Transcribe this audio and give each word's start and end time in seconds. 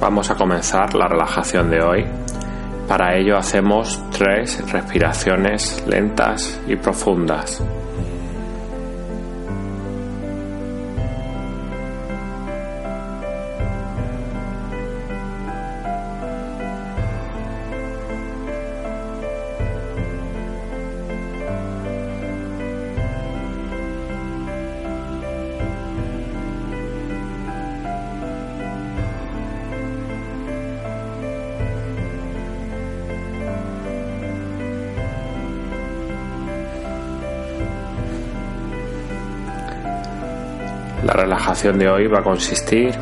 vamos 0.00 0.30
a 0.30 0.34
comenzar 0.34 0.94
la 0.94 1.08
relajación 1.08 1.70
de 1.70 1.82
hoy. 1.82 2.06
Para 2.86 3.16
ello 3.16 3.36
hacemos 3.36 4.00
tres 4.10 4.70
respiraciones 4.72 5.84
lentas 5.86 6.60
y 6.66 6.76
profundas. 6.76 7.62
La 41.08 41.14
relajación 41.14 41.78
de 41.78 41.88
hoy 41.88 42.06
va 42.06 42.18
a 42.18 42.22
consistir 42.22 42.94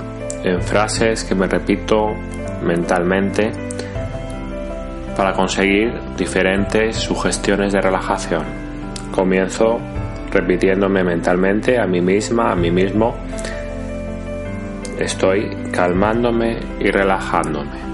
en 0.45 0.62
frases 0.62 1.24
que 1.24 1.34
me 1.34 1.48
repito 1.48 2.14
mentalmente 2.62 3.51
para 5.16 5.33
conseguir 5.33 5.92
diferentes 6.16 6.98
sugestiones 6.98 7.73
de 7.73 7.80
relajación. 7.80 8.45
Comienzo 9.11 9.80
repitiéndome 10.30 11.02
mentalmente 11.02 11.80
a 11.80 11.87
mí 11.88 12.00
misma, 12.00 12.52
a 12.52 12.55
mí 12.55 12.70
mismo. 12.70 13.16
Estoy 15.00 15.50
calmándome 15.73 16.61
y 16.78 16.92
relajándome. 16.92 17.85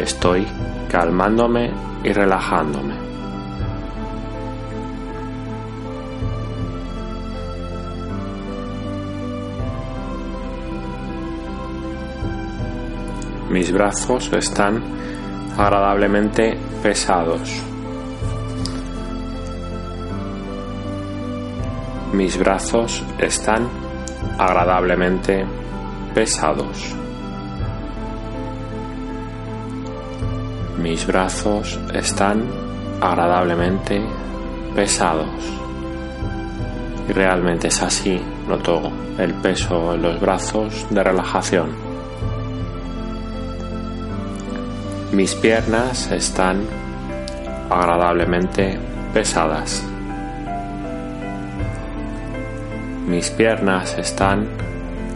Estoy 0.00 0.46
calmándome 0.90 1.70
y 2.02 2.10
relajándome. 2.10 2.94
Mis 13.50 13.70
brazos 13.72 14.32
están 14.32 14.82
agradablemente 15.58 16.56
pesados. 16.82 17.62
Mis 22.14 22.38
brazos 22.38 23.04
están 23.18 23.68
agradablemente 24.38 25.44
pesados. 26.14 26.99
Mis 30.82 31.06
brazos 31.06 31.78
están 31.92 32.42
agradablemente 33.02 34.00
pesados. 34.74 35.28
Y 37.06 37.12
realmente 37.12 37.68
es 37.68 37.82
así, 37.82 38.18
noto 38.48 38.90
el 39.18 39.34
peso 39.34 39.94
en 39.94 40.02
los 40.02 40.18
brazos 40.18 40.86
de 40.88 41.04
relajación. 41.04 41.70
Mis 45.12 45.34
piernas 45.34 46.10
están 46.12 46.62
agradablemente 47.68 48.78
pesadas. 49.12 49.84
Mis 53.06 53.28
piernas 53.30 53.98
están 53.98 54.48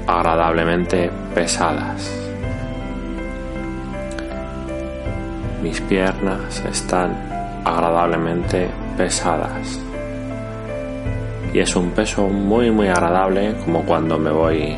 agradablemente 0.07 1.11
pesadas. 1.35 2.24
Mis 5.65 5.81
piernas 5.81 6.63
están 6.71 7.17
agradablemente 7.65 8.69
pesadas. 8.99 9.81
Y 11.55 11.59
es 11.59 11.75
un 11.75 11.91
peso 11.93 12.29
muy 12.29 12.71
muy 12.71 12.89
agradable 12.89 13.55
como 13.65 13.81
cuando 13.81 14.19
me 14.19 14.31
voy 14.31 14.77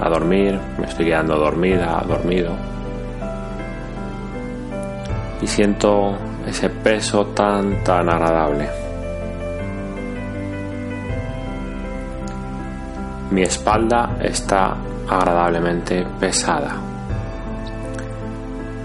a 0.00 0.08
dormir, 0.08 0.56
me 0.78 0.86
estoy 0.86 1.06
quedando 1.06 1.36
dormida, 1.36 2.00
dormido. 2.06 2.52
Y 5.42 5.48
siento 5.48 6.16
ese 6.46 6.70
peso 6.70 7.26
tan 7.34 7.82
tan 7.82 8.08
agradable. 8.08 8.68
Mi 13.32 13.42
espalda 13.42 14.16
está 14.22 14.76
agradablemente 15.08 16.06
pesada. 16.20 16.76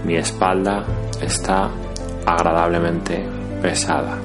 Mi 0.04 0.16
espalda 0.16 0.82
está 1.20 1.70
agradablemente 2.24 3.24
pesada. 3.62 4.18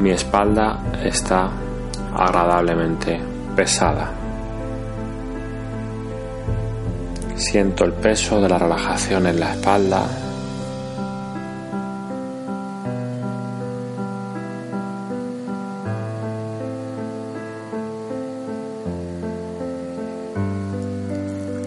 Mi 0.00 0.10
espalda 0.10 0.78
está 1.02 1.50
agradablemente 2.14 3.18
pesada. 3.54 4.10
Siento 7.36 7.84
el 7.84 7.92
peso 7.92 8.40
de 8.40 8.48
la 8.48 8.58
relajación 8.58 9.26
en 9.26 9.40
la 9.40 9.52
espalda. 9.52 10.02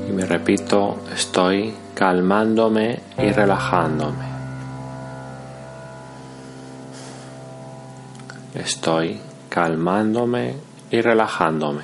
Y 0.07 0.11
me 0.11 0.25
repito, 0.25 0.97
estoy 1.13 1.73
calmándome 1.99 3.01
y 3.17 3.29
relajándome. 3.29 4.23
Estoy 8.55 9.19
calmándome 9.49 10.55
y 10.89 11.01
relajándome. 11.01 11.83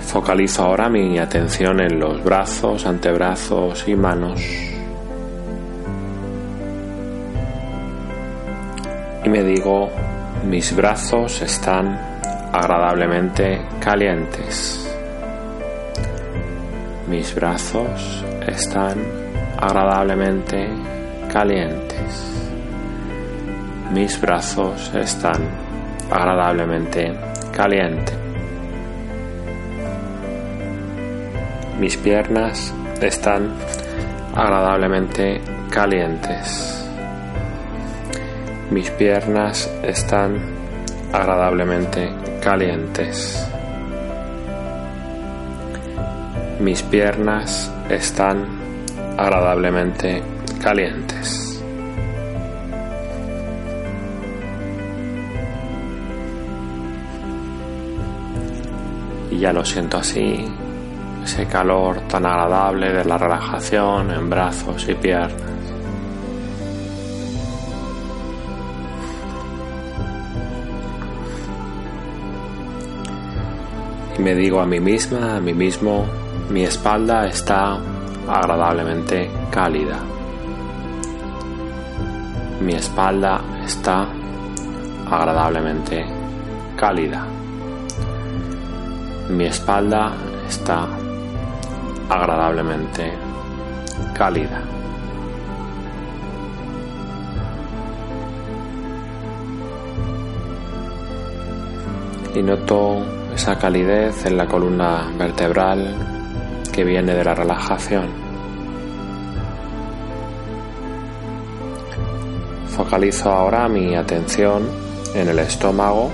Focalizo 0.00 0.64
ahora 0.64 0.88
mi 0.88 1.16
atención 1.20 1.78
en 1.78 2.00
los 2.00 2.24
brazos, 2.24 2.84
antebrazos 2.86 3.86
y 3.86 3.94
manos. 3.94 4.40
Y 9.24 9.28
me 9.28 9.44
digo, 9.44 9.88
mis 10.44 10.74
brazos 10.74 11.42
están 11.42 11.98
agradablemente 12.52 13.60
calientes. 13.80 14.84
Mis 17.08 17.34
brazos 17.34 18.24
están 18.46 18.98
agradablemente 19.58 20.68
calientes. 21.32 22.32
Mis 23.92 24.20
brazos 24.20 24.94
están 24.94 25.42
agradablemente 26.10 27.14
calientes. 27.52 28.16
Mis 31.78 31.96
piernas 31.96 32.74
están 33.00 33.52
agradablemente 34.34 35.40
calientes. 35.70 36.77
Mis 38.70 38.90
piernas 38.90 39.70
están 39.82 40.36
agradablemente 41.10 42.10
calientes. 42.42 43.48
Mis 46.60 46.82
piernas 46.82 47.72
están 47.88 48.44
agradablemente 49.16 50.22
calientes. 50.62 51.64
Y 59.30 59.38
ya 59.38 59.54
lo 59.54 59.64
siento 59.64 59.96
así, 59.96 60.44
ese 61.24 61.46
calor 61.46 62.00
tan 62.02 62.26
agradable 62.26 62.92
de 62.92 63.04
la 63.06 63.16
relajación 63.16 64.10
en 64.10 64.28
brazos 64.28 64.86
y 64.90 64.94
piernas. 64.94 65.57
Me 74.18 74.34
digo 74.34 74.60
a 74.60 74.66
mí 74.66 74.80
misma, 74.80 75.36
a 75.36 75.40
mí 75.40 75.54
mismo, 75.54 76.04
mi 76.50 76.62
espalda 76.62 77.26
está 77.26 77.78
agradablemente 78.28 79.30
cálida. 79.50 80.00
Mi 82.60 82.74
espalda 82.74 83.40
está 83.64 84.08
agradablemente 85.08 86.04
cálida. 86.76 87.26
Mi 89.30 89.44
espalda 89.44 90.12
está 90.48 90.88
agradablemente 92.08 93.12
cálida. 94.14 94.62
Y 102.34 102.42
noto 102.42 103.17
esa 103.38 103.56
calidez 103.56 104.26
en 104.26 104.36
la 104.36 104.46
columna 104.46 105.12
vertebral 105.16 105.94
que 106.72 106.82
viene 106.82 107.14
de 107.14 107.22
la 107.22 107.36
relajación. 107.36 108.08
Focalizo 112.66 113.30
ahora 113.30 113.68
mi 113.68 113.94
atención 113.94 114.68
en 115.14 115.28
el 115.28 115.38
estómago, 115.38 116.10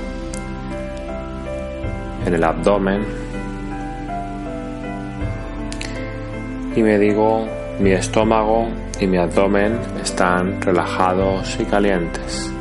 en 2.27 2.35
el 2.35 2.45
abdomen 2.45 3.07
y 6.77 6.83
me 6.83 6.99
digo 6.99 7.49
mi 7.81 7.93
estómago 7.93 8.69
y 9.01 9.07
mi 9.07 9.17
abdomen 9.17 9.79
están 10.03 10.61
relajados 10.61 11.57
y 11.59 11.65
calientes. 11.65 12.53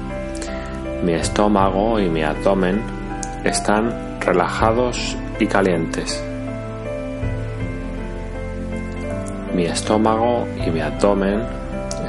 Mi 1.03 1.15
estómago 1.15 1.99
y 1.99 2.09
mi 2.09 2.23
abdomen 2.23 2.81
están 3.43 4.12
relajados 4.25 5.17
y 5.39 5.47
calientes. 5.47 6.23
Mi 9.53 9.65
estómago 9.65 10.47
y 10.65 10.71
mi 10.71 10.81
abdomen 10.81 11.43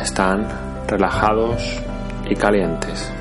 están 0.00 0.46
relajados 0.86 1.62
y 2.28 2.34
calientes. 2.36 3.12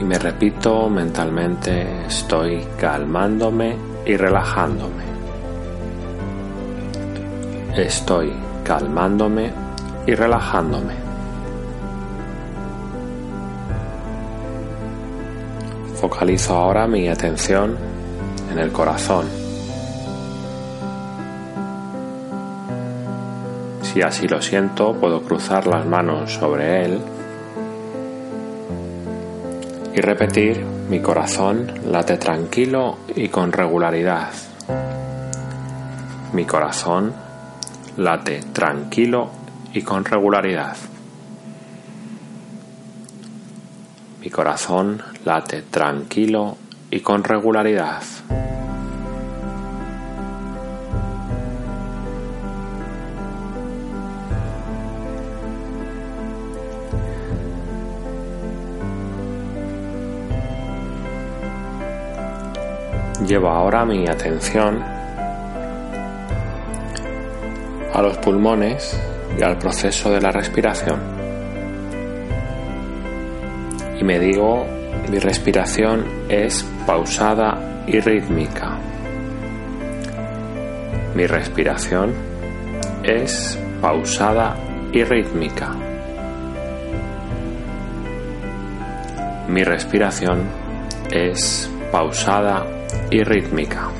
Y 0.00 0.04
me 0.04 0.18
repito 0.18 0.88
mentalmente, 0.88 2.06
estoy 2.06 2.64
calmándome 2.78 3.76
y 4.04 4.16
relajándome. 4.16 5.11
Estoy 7.76 8.34
calmándome 8.64 9.50
y 10.06 10.14
relajándome. 10.14 10.92
Focalizo 15.94 16.54
ahora 16.54 16.86
mi 16.86 17.08
atención 17.08 17.78
en 18.50 18.58
el 18.58 18.72
corazón. 18.72 19.26
Si 23.80 24.02
así 24.02 24.28
lo 24.28 24.42
siento, 24.42 24.92
puedo 24.92 25.22
cruzar 25.22 25.66
las 25.66 25.86
manos 25.86 26.30
sobre 26.34 26.84
él 26.84 27.00
y 29.94 30.00
repetir, 30.02 30.62
mi 30.90 31.00
corazón 31.00 31.72
late 31.90 32.18
tranquilo 32.18 32.98
y 33.14 33.28
con 33.28 33.50
regularidad. 33.50 34.28
Mi 36.34 36.44
corazón 36.44 37.31
late 37.96 38.40
tranquilo 38.52 39.30
y 39.74 39.82
con 39.82 40.04
regularidad. 40.04 40.76
Mi 44.20 44.30
corazón 44.30 45.02
late 45.24 45.62
tranquilo 45.62 46.56
y 46.90 47.00
con 47.00 47.22
regularidad. 47.22 48.02
Llevo 63.26 63.48
ahora 63.48 63.84
mi 63.84 64.08
atención 64.08 64.82
a 67.92 68.02
los 68.02 68.16
pulmones 68.18 68.98
y 69.38 69.42
al 69.42 69.58
proceso 69.58 70.10
de 70.10 70.20
la 70.20 70.30
respiración. 70.30 71.00
Y 73.98 74.04
me 74.04 74.18
digo, 74.18 74.66
mi 75.10 75.18
respiración 75.18 76.04
es 76.28 76.64
pausada 76.86 77.84
y 77.86 78.00
rítmica. 78.00 78.78
Mi 81.14 81.26
respiración 81.26 82.12
es 83.02 83.58
pausada 83.80 84.56
y 84.92 85.04
rítmica. 85.04 85.74
Mi 89.48 89.62
respiración 89.64 90.48
es 91.10 91.70
pausada 91.90 92.64
y 93.10 93.22
rítmica. 93.22 93.90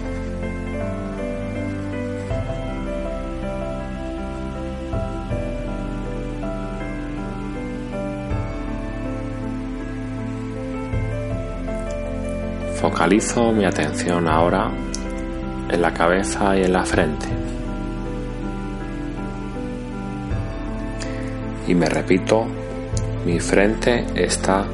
Focalizo 12.82 13.50
mi 13.52 13.64
atención 13.64 14.28
ahora 14.28 14.70
en 15.70 15.80
la 15.80 15.94
cabeza 15.94 16.54
y 16.58 16.64
en 16.64 16.72
la 16.74 16.84
frente. 16.84 17.28
Y 21.66 21.74
me 21.74 21.86
repito, 21.86 22.44
mi 23.24 23.40
frente 23.40 24.04
está 24.14 24.66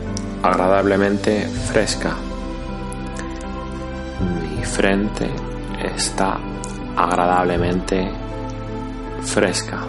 agradablemente 0.43 1.47
fresca 1.47 2.17
frente 4.79 5.29
está 5.83 6.39
agradablemente 6.95 8.09
fresca. 9.23 9.81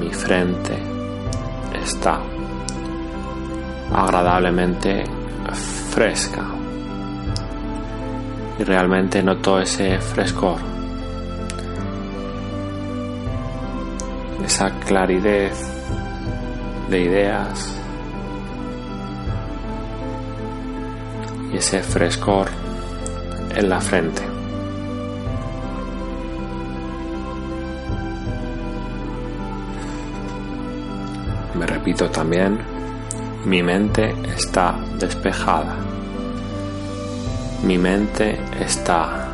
Mi 0.00 0.10
frente 0.14 0.78
está 1.74 2.20
agradablemente 3.92 5.04
fresca. 5.90 6.44
Y 8.58 8.64
realmente 8.64 9.22
noto 9.22 9.60
ese 9.60 9.98
frescor. 9.98 10.58
Esa 14.44 14.70
claridad 14.80 15.52
de 16.88 17.00
ideas 17.00 17.74
y 21.52 21.56
ese 21.56 21.82
frescor 21.82 22.48
en 23.54 23.68
la 23.68 23.80
frente. 23.80 24.22
Me 31.58 31.66
repito 31.66 32.08
también, 32.08 32.58
mi 33.44 33.62
mente 33.62 34.14
está 34.36 34.74
despejada. 34.98 35.76
Mi 37.62 37.78
mente 37.78 38.38
está 38.60 39.28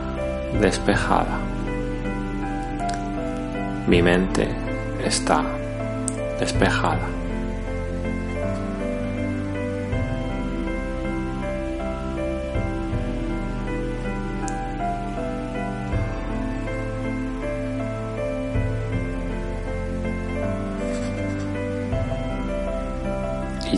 despejada. 0.61 1.39
Mi 3.87 4.03
mente 4.03 4.49
está 5.05 5.43
despejada. 6.39 7.24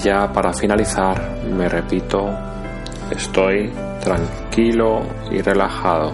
Ya 0.06 0.32
para 0.32 0.52
finalizar 0.52 1.18
me 1.50 1.68
repito, 1.68 2.30
estoy 3.10 3.72
tranquilo 4.00 5.02
y 5.32 5.42
relajado. 5.42 6.12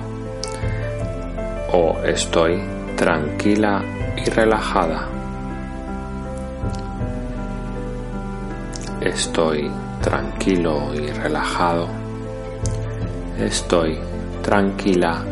O 1.75 1.99
estoy 2.03 2.59
tranquila 2.97 3.83
y 4.17 4.31
relajada. 4.31 5.09
Estoy 9.03 9.71
tranquilo 10.01 10.95
y 10.95 11.11
relajado. 11.11 11.89
Estoy 13.39 13.99
tranquila 14.43 15.23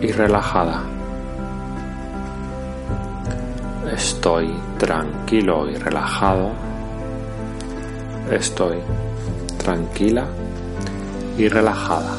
y 0.00 0.10
relajada. 0.10 0.82
Estoy 3.92 4.52
tranquilo 4.76 5.70
y 5.70 5.76
relajado 5.76 6.68
estoy 8.30 8.78
tranquila 9.58 10.26
y 11.36 11.48
relajada. 11.48 12.16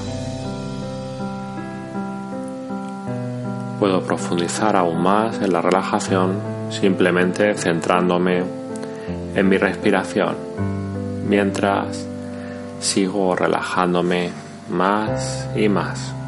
Puedo 3.80 4.01
profundizar 4.04 4.75
aún 4.75 5.01
más 5.01 5.42
en 5.42 5.54
la 5.54 5.62
relajación 5.62 6.39
simplemente 6.70 7.56
centrándome 7.56 8.44
en 9.36 9.50
mi 9.50 9.58
respiración 9.58 10.36
mientras 11.28 12.06
sigo 12.80 13.36
relajándome 13.36 14.32
más 14.70 15.48
y 15.56 15.70
más. 15.70 16.19